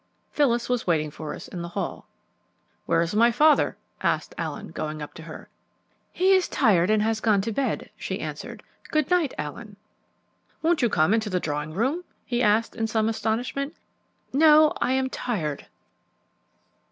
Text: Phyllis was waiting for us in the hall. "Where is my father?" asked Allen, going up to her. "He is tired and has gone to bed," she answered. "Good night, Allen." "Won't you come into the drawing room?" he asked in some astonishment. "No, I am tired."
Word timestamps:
Phyllis 0.31 0.67
was 0.67 0.87
waiting 0.87 1.11
for 1.11 1.35
us 1.35 1.47
in 1.47 1.61
the 1.61 1.67
hall. 1.69 2.07
"Where 2.87 3.03
is 3.03 3.13
my 3.13 3.31
father?" 3.31 3.77
asked 4.01 4.33
Allen, 4.35 4.69
going 4.69 4.99
up 4.99 5.13
to 5.13 5.21
her. 5.21 5.47
"He 6.11 6.31
is 6.33 6.47
tired 6.47 6.89
and 6.89 7.03
has 7.03 7.19
gone 7.19 7.39
to 7.41 7.51
bed," 7.51 7.91
she 7.97 8.19
answered. 8.19 8.63
"Good 8.89 9.11
night, 9.11 9.35
Allen." 9.37 9.75
"Won't 10.63 10.81
you 10.81 10.89
come 10.89 11.13
into 11.13 11.29
the 11.29 11.39
drawing 11.39 11.75
room?" 11.75 12.03
he 12.25 12.41
asked 12.41 12.75
in 12.75 12.87
some 12.87 13.09
astonishment. 13.09 13.75
"No, 14.33 14.73
I 14.81 14.93
am 14.93 15.07
tired." 15.07 15.67